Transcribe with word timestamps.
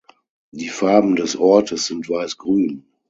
Die 0.49 0.69
Farben 0.69 1.15
des 1.15 1.35
Ortes 1.35 1.85
sind 1.85 2.09
Weiß-Grün. 2.09 2.87